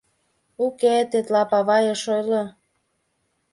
[0.65, 2.43] —Уке, тетла павай ыш ойло...